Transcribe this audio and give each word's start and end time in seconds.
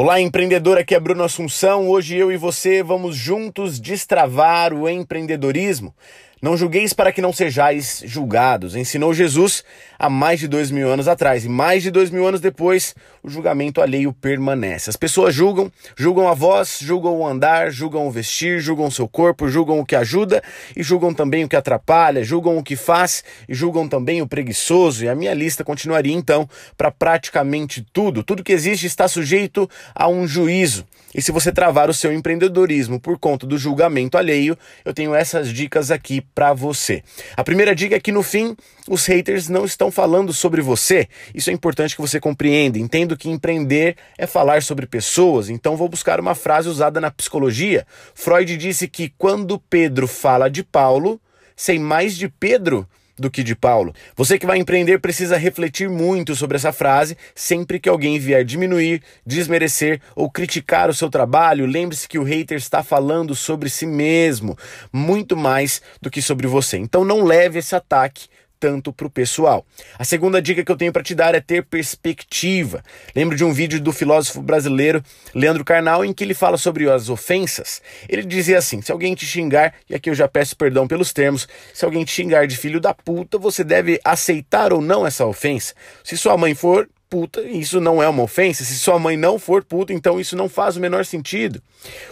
Olá, 0.00 0.20
empreendedor, 0.20 0.78
aqui 0.78 0.94
é 0.94 1.00
Bruno 1.00 1.24
Assunção. 1.24 1.88
Hoje 1.88 2.16
eu 2.16 2.30
e 2.30 2.36
você 2.36 2.84
vamos 2.84 3.16
juntos 3.16 3.80
destravar 3.80 4.72
o 4.72 4.88
empreendedorismo. 4.88 5.92
Não 6.40 6.56
julgueis 6.56 6.92
para 6.92 7.10
que 7.10 7.20
não 7.20 7.32
sejais 7.32 8.02
julgados, 8.06 8.76
ensinou 8.76 9.12
Jesus 9.12 9.64
há 9.98 10.08
mais 10.08 10.38
de 10.38 10.46
dois 10.46 10.70
mil 10.70 10.88
anos 10.88 11.08
atrás. 11.08 11.44
E 11.44 11.48
mais 11.48 11.82
de 11.82 11.90
dois 11.90 12.10
mil 12.10 12.26
anos 12.26 12.40
depois, 12.40 12.94
o 13.22 13.28
julgamento 13.28 13.82
alheio 13.82 14.12
permanece. 14.12 14.88
As 14.88 14.94
pessoas 14.94 15.34
julgam, 15.34 15.70
julgam 15.96 16.28
a 16.28 16.34
voz, 16.34 16.78
julgam 16.80 17.18
o 17.18 17.26
andar, 17.26 17.72
julgam 17.72 18.06
o 18.06 18.10
vestir, 18.10 18.60
julgam 18.60 18.86
o 18.86 18.92
seu 18.92 19.08
corpo, 19.08 19.48
julgam 19.48 19.80
o 19.80 19.84
que 19.84 19.96
ajuda 19.96 20.40
e 20.76 20.82
julgam 20.82 21.12
também 21.12 21.44
o 21.44 21.48
que 21.48 21.56
atrapalha, 21.56 22.22
julgam 22.22 22.56
o 22.56 22.62
que 22.62 22.76
faz 22.76 23.24
e 23.48 23.54
julgam 23.54 23.88
também 23.88 24.22
o 24.22 24.28
preguiçoso. 24.28 25.04
E 25.04 25.08
a 25.08 25.14
minha 25.16 25.34
lista 25.34 25.64
continuaria 25.64 26.14
então 26.14 26.48
para 26.76 26.92
praticamente 26.92 27.84
tudo. 27.92 28.22
Tudo 28.22 28.44
que 28.44 28.52
existe 28.52 28.86
está 28.86 29.08
sujeito 29.08 29.68
a 29.92 30.06
um 30.08 30.26
juízo. 30.26 30.86
E 31.14 31.22
se 31.22 31.32
você 31.32 31.50
travar 31.50 31.88
o 31.88 31.94
seu 31.94 32.12
empreendedorismo 32.12 33.00
por 33.00 33.18
conta 33.18 33.46
do 33.46 33.56
julgamento 33.56 34.18
alheio, 34.18 34.56
eu 34.84 34.92
tenho 34.92 35.14
essas 35.14 35.48
dicas 35.48 35.90
aqui 35.90 36.20
para 36.38 36.54
você. 36.54 37.02
A 37.36 37.42
primeira 37.42 37.74
dica 37.74 37.96
é 37.96 38.00
que 38.00 38.12
no 38.12 38.22
fim 38.22 38.56
os 38.88 39.04
haters 39.06 39.48
não 39.48 39.64
estão 39.64 39.90
falando 39.90 40.32
sobre 40.32 40.62
você. 40.62 41.08
Isso 41.34 41.50
é 41.50 41.52
importante 41.52 41.96
que 41.96 42.00
você 42.00 42.20
compreenda. 42.20 42.78
Entendo 42.78 43.16
que 43.16 43.28
empreender 43.28 43.96
é 44.16 44.24
falar 44.24 44.62
sobre 44.62 44.86
pessoas, 44.86 45.50
então 45.50 45.76
vou 45.76 45.88
buscar 45.88 46.20
uma 46.20 46.36
frase 46.36 46.68
usada 46.68 47.00
na 47.00 47.10
psicologia. 47.10 47.84
Freud 48.14 48.56
disse 48.56 48.86
que 48.86 49.12
quando 49.18 49.58
Pedro 49.58 50.06
fala 50.06 50.48
de 50.48 50.62
Paulo, 50.62 51.20
sei 51.56 51.76
mais 51.76 52.16
de 52.16 52.28
Pedro 52.28 52.88
do 53.18 53.30
que 53.30 53.42
de 53.42 53.54
Paulo. 53.54 53.94
Você 54.16 54.38
que 54.38 54.46
vai 54.46 54.58
empreender 54.58 54.98
precisa 54.98 55.36
refletir 55.36 55.88
muito 55.88 56.34
sobre 56.34 56.56
essa 56.56 56.72
frase. 56.72 57.16
Sempre 57.34 57.78
que 57.78 57.88
alguém 57.88 58.18
vier 58.18 58.44
diminuir, 58.44 59.02
desmerecer 59.26 60.00
ou 60.14 60.30
criticar 60.30 60.88
o 60.88 60.94
seu 60.94 61.10
trabalho, 61.10 61.66
lembre-se 61.66 62.08
que 62.08 62.18
o 62.18 62.24
hater 62.24 62.58
está 62.58 62.82
falando 62.82 63.34
sobre 63.34 63.68
si 63.68 63.86
mesmo, 63.86 64.56
muito 64.92 65.36
mais 65.36 65.82
do 66.00 66.10
que 66.10 66.22
sobre 66.22 66.46
você. 66.46 66.76
Então 66.76 67.04
não 67.04 67.24
leve 67.24 67.58
esse 67.58 67.74
ataque 67.74 68.28
tanto 68.58 68.92
para 68.92 69.06
o 69.06 69.10
pessoal. 69.10 69.64
A 69.98 70.04
segunda 70.04 70.40
dica 70.40 70.64
que 70.64 70.70
eu 70.70 70.76
tenho 70.76 70.92
para 70.92 71.02
te 71.02 71.14
dar 71.14 71.34
é 71.34 71.40
ter 71.40 71.64
perspectiva. 71.64 72.82
Lembro 73.14 73.36
de 73.36 73.44
um 73.44 73.52
vídeo 73.52 73.80
do 73.80 73.92
filósofo 73.92 74.42
brasileiro 74.42 75.02
Leandro 75.34 75.64
Carnal 75.64 76.04
em 76.04 76.12
que 76.12 76.24
ele 76.24 76.34
fala 76.34 76.56
sobre 76.56 76.90
as 76.90 77.08
ofensas. 77.08 77.80
Ele 78.08 78.22
dizia 78.22 78.58
assim: 78.58 78.82
se 78.82 78.92
alguém 78.92 79.14
te 79.14 79.26
xingar, 79.26 79.74
e 79.88 79.94
aqui 79.94 80.10
eu 80.10 80.14
já 80.14 80.28
peço 80.28 80.56
perdão 80.56 80.86
pelos 80.86 81.12
termos, 81.12 81.48
se 81.72 81.84
alguém 81.84 82.04
te 82.04 82.12
xingar 82.12 82.46
de 82.46 82.56
filho 82.56 82.80
da 82.80 82.92
puta, 82.94 83.38
você 83.38 83.62
deve 83.62 84.00
aceitar 84.04 84.72
ou 84.72 84.80
não 84.80 85.06
essa 85.06 85.26
ofensa. 85.26 85.74
Se 86.02 86.16
sua 86.16 86.36
mãe 86.36 86.54
for, 86.54 86.88
puta, 87.08 87.40
isso 87.42 87.80
não 87.80 88.02
é 88.02 88.08
uma 88.08 88.22
ofensa. 88.22 88.64
Se 88.64 88.78
sua 88.78 88.98
mãe 88.98 89.16
não 89.16 89.38
for 89.38 89.64
puta, 89.64 89.92
então 89.92 90.20
isso 90.20 90.36
não 90.36 90.48
faz 90.48 90.76
o 90.76 90.80
menor 90.80 91.04
sentido. 91.04 91.62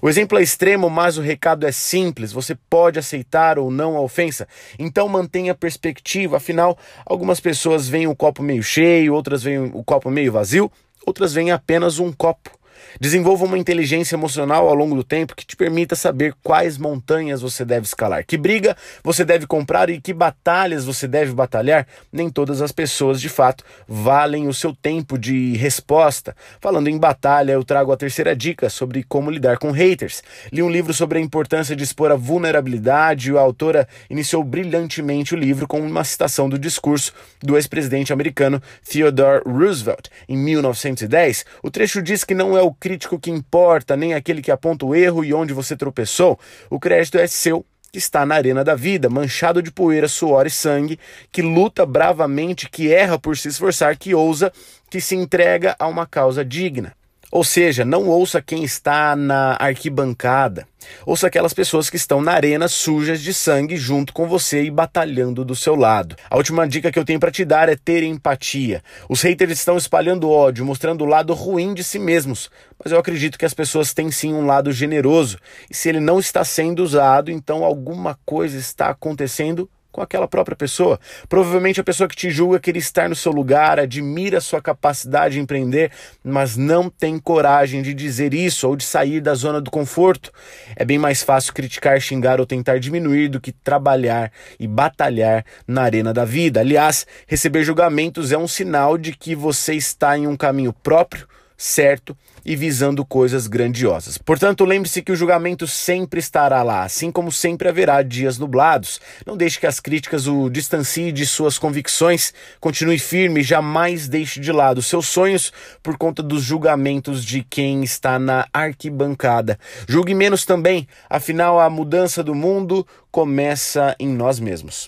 O 0.00 0.08
exemplo 0.08 0.38
é 0.38 0.42
extremo, 0.42 0.88
mas 0.90 1.18
o 1.18 1.22
recado 1.22 1.66
é 1.66 1.72
simples. 1.72 2.32
Você 2.32 2.54
pode 2.68 2.98
aceitar 2.98 3.58
ou 3.58 3.70
não 3.70 3.96
a 3.96 4.00
ofensa. 4.00 4.46
Então 4.78 5.08
mantenha 5.08 5.54
perspectiva. 5.54 6.36
Afinal, 6.36 6.78
algumas 7.06 7.40
pessoas 7.40 7.88
veem 7.88 8.06
o 8.06 8.16
copo 8.16 8.42
meio 8.42 8.62
cheio, 8.62 9.14
outras 9.14 9.42
veem 9.42 9.70
o 9.72 9.82
copo 9.84 10.10
meio 10.10 10.32
vazio, 10.32 10.70
outras 11.06 11.32
veem 11.32 11.50
apenas 11.50 11.98
um 11.98 12.12
copo. 12.12 12.50
Desenvolva 13.00 13.44
uma 13.44 13.58
inteligência 13.58 14.14
emocional 14.14 14.68
ao 14.68 14.74
longo 14.74 14.94
do 14.94 15.04
tempo 15.04 15.34
que 15.34 15.46
te 15.46 15.56
permita 15.56 15.94
saber 15.94 16.34
quais 16.42 16.78
montanhas 16.78 17.42
você 17.42 17.64
deve 17.64 17.86
escalar, 17.86 18.24
que 18.26 18.36
briga 18.36 18.76
você 19.02 19.24
deve 19.24 19.46
comprar 19.46 19.90
e 19.90 20.00
que 20.00 20.12
batalhas 20.12 20.84
você 20.84 21.08
deve 21.08 21.32
batalhar. 21.32 21.86
Nem 22.12 22.30
todas 22.30 22.62
as 22.62 22.72
pessoas, 22.72 23.20
de 23.20 23.28
fato, 23.28 23.64
valem 23.86 24.48
o 24.48 24.54
seu 24.54 24.74
tempo 24.74 25.18
de 25.18 25.56
resposta. 25.56 26.34
Falando 26.60 26.88
em 26.88 26.98
batalha, 26.98 27.52
eu 27.52 27.64
trago 27.64 27.92
a 27.92 27.96
terceira 27.96 28.34
dica 28.34 28.68
sobre 28.68 29.02
como 29.02 29.30
lidar 29.30 29.58
com 29.58 29.70
haters. 29.70 30.22
Li 30.52 30.62
um 30.62 30.70
livro 30.70 30.92
sobre 30.94 31.18
a 31.18 31.22
importância 31.22 31.74
de 31.74 31.84
expor 31.84 32.10
a 32.10 32.16
vulnerabilidade 32.16 33.30
e 33.30 33.36
a 33.36 33.40
autora 33.40 33.88
iniciou 34.08 34.44
brilhantemente 34.44 35.34
o 35.34 35.38
livro 35.38 35.66
com 35.66 35.80
uma 35.80 36.04
citação 36.04 36.48
do 36.48 36.58
discurso 36.58 37.12
do 37.42 37.56
ex-presidente 37.56 38.12
americano 38.12 38.62
Theodore 38.88 39.42
Roosevelt 39.46 40.08
em 40.28 40.36
1910. 40.36 41.44
O 41.62 41.70
trecho 41.70 42.02
diz 42.02 42.24
que 42.24 42.34
não 42.34 42.56
é 42.56 42.62
o 42.62 42.71
crítico 42.72 43.18
que 43.18 43.30
importa, 43.30 43.96
nem 43.96 44.14
aquele 44.14 44.42
que 44.42 44.50
aponta 44.50 44.86
o 44.86 44.94
erro 44.94 45.24
e 45.24 45.32
onde 45.32 45.52
você 45.52 45.76
tropeçou. 45.76 46.38
O 46.70 46.78
crédito 46.78 47.18
é 47.18 47.26
seu 47.26 47.64
que 47.92 47.98
está 47.98 48.24
na 48.24 48.34
arena 48.34 48.64
da 48.64 48.74
vida, 48.74 49.10
manchado 49.10 49.62
de 49.62 49.70
poeira, 49.70 50.08
suor 50.08 50.46
e 50.46 50.50
sangue, 50.50 50.98
que 51.30 51.42
luta 51.42 51.84
bravamente, 51.84 52.68
que 52.70 52.90
erra 52.90 53.18
por 53.18 53.36
se 53.36 53.48
esforçar, 53.48 53.98
que 53.98 54.14
ousa, 54.14 54.50
que 54.88 55.00
se 55.00 55.14
entrega 55.14 55.76
a 55.78 55.86
uma 55.86 56.06
causa 56.06 56.42
digna. 56.42 56.94
Ou 57.32 57.42
seja, 57.42 57.82
não 57.82 58.08
ouça 58.08 58.42
quem 58.42 58.62
está 58.62 59.16
na 59.16 59.56
arquibancada. 59.58 60.68
Ouça 61.06 61.28
aquelas 61.28 61.54
pessoas 61.54 61.88
que 61.88 61.96
estão 61.96 62.20
na 62.20 62.32
arena 62.32 62.68
sujas 62.68 63.22
de 63.22 63.32
sangue 63.32 63.74
junto 63.74 64.12
com 64.12 64.28
você 64.28 64.64
e 64.64 64.70
batalhando 64.70 65.42
do 65.42 65.56
seu 65.56 65.74
lado. 65.74 66.14
A 66.28 66.36
última 66.36 66.68
dica 66.68 66.92
que 66.92 66.98
eu 66.98 67.06
tenho 67.06 67.18
para 67.18 67.30
te 67.30 67.42
dar 67.42 67.70
é 67.70 67.74
ter 67.74 68.02
empatia. 68.02 68.84
Os 69.08 69.22
haters 69.22 69.52
estão 69.52 69.78
espalhando 69.78 70.28
ódio, 70.28 70.66
mostrando 70.66 71.04
o 71.04 71.08
lado 71.08 71.32
ruim 71.32 71.72
de 71.72 71.82
si 71.82 71.98
mesmos, 71.98 72.50
mas 72.78 72.92
eu 72.92 72.98
acredito 72.98 73.38
que 73.38 73.46
as 73.46 73.54
pessoas 73.54 73.94
têm 73.94 74.10
sim 74.10 74.34
um 74.34 74.44
lado 74.44 74.70
generoso. 74.70 75.38
E 75.70 75.74
se 75.74 75.88
ele 75.88 76.00
não 76.00 76.18
está 76.18 76.44
sendo 76.44 76.84
usado, 76.84 77.30
então 77.30 77.64
alguma 77.64 78.18
coisa 78.26 78.58
está 78.58 78.90
acontecendo 78.90 79.70
com 79.92 80.00
aquela 80.00 80.26
própria 80.26 80.56
pessoa. 80.56 80.98
Provavelmente 81.28 81.80
a 81.80 81.84
pessoa 81.84 82.08
que 82.08 82.16
te 82.16 82.30
julga 82.30 82.58
quer 82.58 82.76
estar 82.76 83.08
no 83.08 83.14
seu 83.14 83.30
lugar, 83.30 83.78
admira 83.78 84.40
sua 84.40 84.62
capacidade 84.62 85.34
de 85.34 85.40
empreender, 85.40 85.92
mas 86.24 86.56
não 86.56 86.88
tem 86.88 87.18
coragem 87.18 87.82
de 87.82 87.92
dizer 87.92 88.32
isso 88.32 88.66
ou 88.66 88.74
de 88.74 88.84
sair 88.84 89.20
da 89.20 89.34
zona 89.34 89.60
do 89.60 89.70
conforto. 89.70 90.32
É 90.74 90.84
bem 90.84 90.98
mais 90.98 91.22
fácil 91.22 91.52
criticar, 91.52 92.00
xingar 92.00 92.40
ou 92.40 92.46
tentar 92.46 92.78
diminuir 92.80 93.28
do 93.28 93.40
que 93.40 93.52
trabalhar 93.52 94.32
e 94.58 94.66
batalhar 94.66 95.44
na 95.66 95.82
arena 95.82 96.12
da 96.12 96.24
vida. 96.24 96.60
Aliás, 96.60 97.06
receber 97.26 97.62
julgamentos 97.62 98.32
é 98.32 98.38
um 98.38 98.48
sinal 98.48 98.96
de 98.96 99.12
que 99.12 99.34
você 99.34 99.74
está 99.74 100.16
em 100.16 100.26
um 100.26 100.36
caminho 100.36 100.72
próprio 100.72 101.28
certo 101.62 102.16
e 102.44 102.56
visando 102.56 103.04
coisas 103.04 103.46
grandiosas. 103.46 104.18
Portanto, 104.18 104.64
lembre-se 104.64 105.00
que 105.00 105.12
o 105.12 105.16
julgamento 105.16 105.64
sempre 105.68 106.18
estará 106.18 106.60
lá, 106.64 106.82
assim 106.82 107.12
como 107.12 107.30
sempre 107.30 107.68
haverá 107.68 108.02
dias 108.02 108.36
nublados. 108.36 109.00
Não 109.24 109.36
deixe 109.36 109.60
que 109.60 109.66
as 109.66 109.78
críticas 109.78 110.26
o 110.26 110.50
distanciem 110.50 111.12
de 111.12 111.24
suas 111.24 111.58
convicções. 111.58 112.34
Continue 112.58 112.98
firme 112.98 113.40
e 113.40 113.44
jamais 113.44 114.08
deixe 114.08 114.40
de 114.40 114.50
lado 114.50 114.82
seus 114.82 115.06
sonhos 115.06 115.52
por 115.84 115.96
conta 115.96 116.20
dos 116.20 116.42
julgamentos 116.42 117.24
de 117.24 117.44
quem 117.48 117.84
está 117.84 118.18
na 118.18 118.48
arquibancada. 118.52 119.56
Julgue 119.86 120.14
menos 120.14 120.44
também, 120.44 120.88
afinal 121.08 121.60
a 121.60 121.70
mudança 121.70 122.24
do 122.24 122.34
mundo 122.34 122.84
começa 123.12 123.94
em 124.00 124.08
nós 124.08 124.40
mesmos. 124.40 124.80